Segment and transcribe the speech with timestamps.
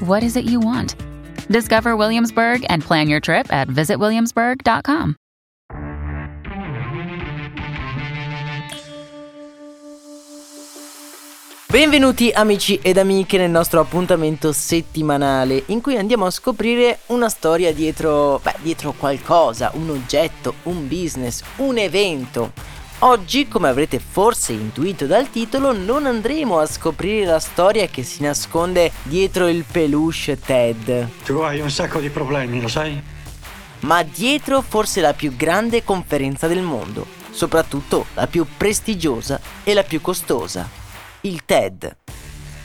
[0.00, 0.96] what is it you want?
[1.48, 5.16] Discover Williamsburg and plan your trip at visitwilliamsburg.com.
[11.70, 17.72] Benvenuti amici ed amiche nel nostro appuntamento settimanale in cui andiamo a scoprire una storia
[17.72, 22.52] dietro, beh, dietro qualcosa, un oggetto, un business, un evento.
[23.02, 28.22] Oggi, come avrete forse intuito dal titolo, non andremo a scoprire la storia che si
[28.22, 33.02] nasconde dietro il peluche Ted, Tu hai un sacco di problemi, lo sai?
[33.80, 39.82] ma dietro forse la più grande conferenza del mondo, soprattutto la più prestigiosa e la
[39.82, 40.68] più costosa,
[41.22, 41.96] il TED.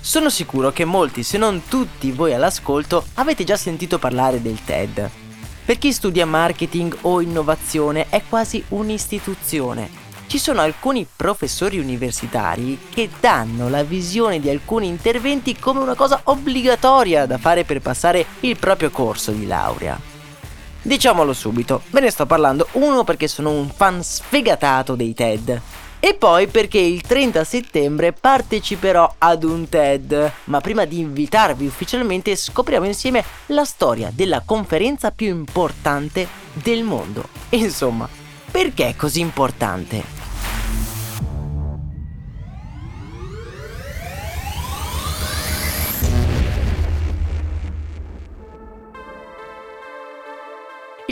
[0.02, 5.10] Sono sicuro che molti, se non tutti voi all'ascolto, avete già sentito parlare del TED.
[5.64, 10.04] Per chi studia marketing o innovazione è quasi un'istituzione.
[10.28, 16.22] Ci sono alcuni professori universitari che danno la visione di alcuni interventi come una cosa
[16.24, 19.98] obbligatoria da fare per passare il proprio corso di laurea.
[20.82, 25.62] Diciamolo subito, ve ne sto parlando uno perché sono un fan sfegatato dei TED.
[26.00, 30.32] E poi perché il 30 settembre parteciperò ad un TED.
[30.46, 37.28] Ma prima di invitarvi ufficialmente scopriamo insieme la storia della conferenza più importante del mondo.
[37.50, 38.08] Insomma,
[38.52, 40.15] perché è così importante?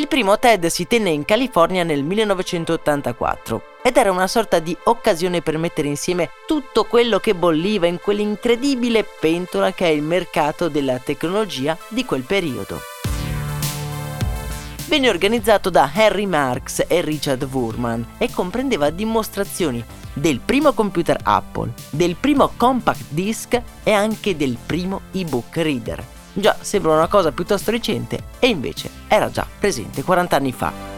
[0.04, 5.42] Il primo TED si tenne in California nel 1984 ed era una sorta di occasione
[5.42, 11.00] per mettere insieme tutto quello che bolliva in quell'incredibile pentola che è il mercato della
[11.00, 12.82] tecnologia di quel periodo.
[14.88, 21.72] Venne organizzato da Harry Marks e Richard Wurman e comprendeva dimostrazioni del primo computer Apple,
[21.90, 26.23] del primo compact disc e anche del primo ebook reader.
[26.34, 30.94] Già, sembra una cosa piuttosto recente e invece era già presente 40 anni fa.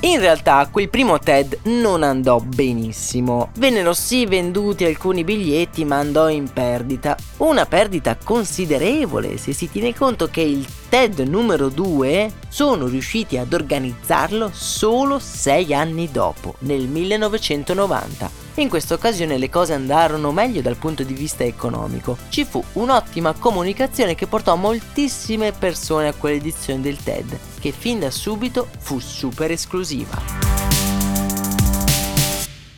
[0.00, 3.50] In realtà quel primo TED non andò benissimo.
[3.56, 7.16] Vennero sì venduti alcuni biglietti ma andò in perdita.
[7.38, 13.52] Una perdita considerevole se si tiene conto che il TED numero 2 sono riusciti ad
[13.52, 18.45] organizzarlo solo 6 anni dopo, nel 1990.
[18.58, 22.16] In questa occasione le cose andarono meglio dal punto di vista economico.
[22.30, 28.10] Ci fu un'ottima comunicazione che portò moltissime persone a quell'edizione del TED, che fin da
[28.10, 30.18] subito fu super esclusiva.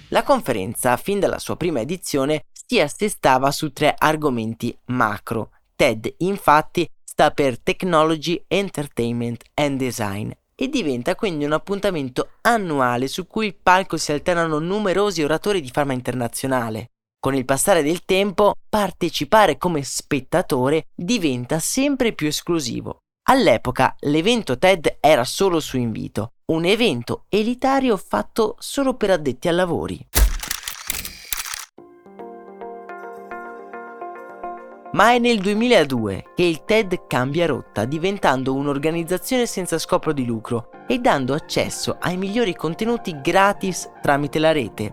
[0.09, 5.51] La conferenza, fin dalla sua prima edizione, si assestava su tre argomenti macro.
[5.77, 13.29] TED, infatti, sta per Technology, Entertainment and Design e diventa quindi un appuntamento annuale su
[13.29, 16.89] cui il palco si alternano numerosi oratori di fama internazionale.
[17.21, 22.99] Con il passare del tempo, partecipare come spettatore diventa sempre più esclusivo.
[23.29, 29.55] All'epoca l'evento TED era solo su invito, un evento elitario fatto solo per addetti ai
[29.55, 30.07] lavori.
[34.99, 40.71] Ma è nel 2002 che il TED cambia rotta diventando un'organizzazione senza scopo di lucro
[40.89, 44.93] e dando accesso ai migliori contenuti gratis tramite la rete.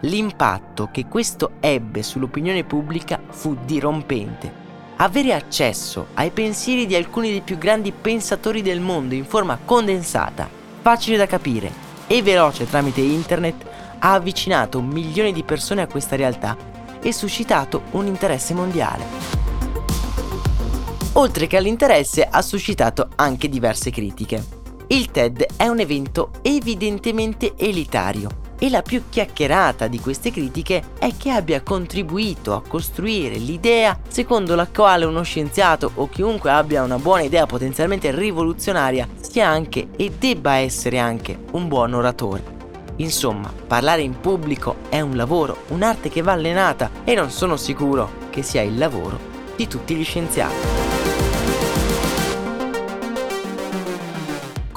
[0.00, 4.52] L'impatto che questo ebbe sull'opinione pubblica fu dirompente.
[4.96, 10.48] Avere accesso ai pensieri di alcuni dei più grandi pensatori del mondo in forma condensata,
[10.80, 11.70] facile da capire
[12.08, 13.64] e veloce tramite internet
[14.00, 16.56] ha avvicinato milioni di persone a questa realtà
[17.00, 19.43] e suscitato un interesse mondiale.
[21.16, 24.62] Oltre che all'interesse ha suscitato anche diverse critiche.
[24.88, 31.12] Il TED è un evento evidentemente elitario e la più chiacchierata di queste critiche è
[31.16, 36.98] che abbia contribuito a costruire l'idea secondo la quale uno scienziato o chiunque abbia una
[36.98, 42.52] buona idea potenzialmente rivoluzionaria sia anche e debba essere anche un buon oratore.
[42.96, 48.22] Insomma, parlare in pubblico è un lavoro, un'arte che va allenata e non sono sicuro
[48.30, 50.83] che sia il lavoro di tutti gli scienziati.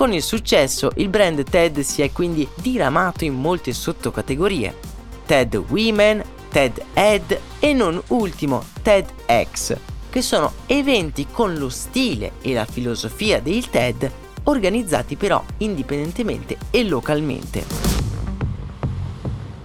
[0.07, 4.73] Con il successo il brand TED si è quindi diramato in molte sottocategorie.
[5.25, 9.75] TED Women, TED Ed e non ultimo TEDx,
[10.09, 14.09] che sono eventi con lo stile e la filosofia del TED
[14.43, 17.65] organizzati però indipendentemente e localmente.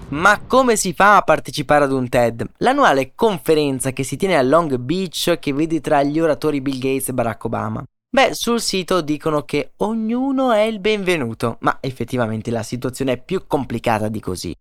[0.09, 2.45] Ma come si fa a partecipare ad un TED?
[2.57, 7.11] L'annuale conferenza che si tiene a Long Beach che vede tra gli oratori Bill Gates
[7.11, 7.85] e Barack Obama.
[8.15, 13.45] Beh, sul sito dicono che ognuno è il benvenuto, ma effettivamente la situazione è più
[13.47, 14.55] complicata di così.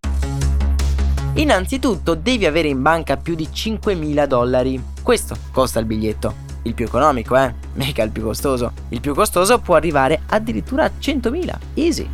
[1.34, 4.82] Innanzitutto devi avere in banca più di 5.000 dollari.
[5.02, 6.34] Questo costa il biglietto.
[6.62, 7.54] Il più economico, eh?
[7.74, 8.72] Mica il più costoso.
[8.88, 11.58] Il più costoso può arrivare addirittura a 100.000.
[11.74, 12.08] Easy.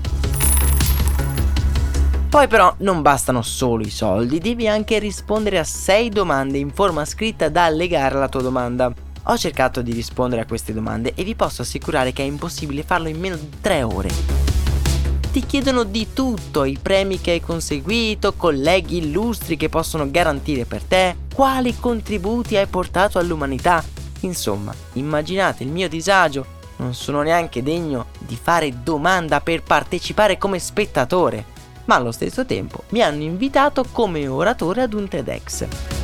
[2.28, 7.04] Poi però non bastano solo i soldi, devi anche rispondere a 6 domande in forma
[7.04, 8.92] scritta da allegare alla tua domanda.
[9.30, 13.08] Ho cercato di rispondere a queste domande e vi posso assicurare che è impossibile farlo
[13.08, 14.08] in meno di 3 ore.
[15.30, 20.82] Ti chiedono di tutto, i premi che hai conseguito, colleghi illustri che possono garantire per
[20.82, 23.84] te, quali contributi hai portato all'umanità.
[24.20, 26.46] Insomma, immaginate il mio disagio,
[26.76, 31.56] non sono neanche degno di fare domanda per partecipare come spettatore
[31.88, 35.97] ma allo stesso tempo mi hanno invitato come oratore ad un TEDx.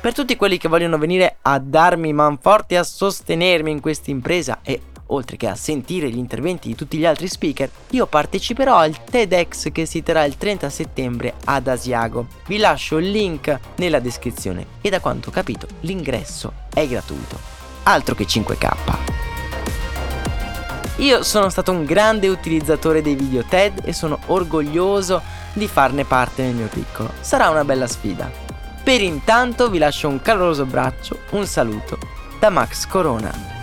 [0.00, 4.60] Per tutti quelli che vogliono venire a darmi manforte e a sostenermi in questa impresa
[4.62, 9.04] e oltre che a sentire gli interventi di tutti gli altri speaker, io parteciperò al
[9.04, 12.28] TEDx che si terrà il 30 settembre ad Asiago.
[12.46, 17.38] Vi lascio il link nella descrizione e da quanto ho capito l'ingresso è gratuito.
[17.82, 19.18] Altro che 5k.
[20.96, 25.20] Io sono stato un grande utilizzatore dei video TED e sono orgoglioso
[25.52, 27.12] di farne parte nel mio piccolo.
[27.20, 28.49] Sarà una bella sfida.
[28.82, 31.98] Per intanto vi lascio un caloroso braccio, un saluto
[32.38, 33.59] da Max Corona.